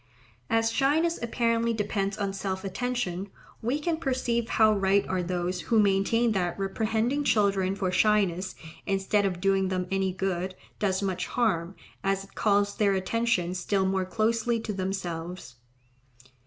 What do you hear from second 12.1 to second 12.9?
it calls